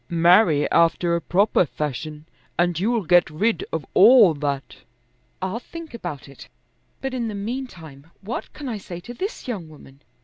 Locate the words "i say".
8.67-8.99